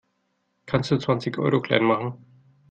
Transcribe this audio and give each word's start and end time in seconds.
Kannst 0.65 0.89
du 0.89 0.97
zwanzig 0.97 1.37
Euro 1.37 1.61
klein 1.61 1.83
machen? 1.83 2.25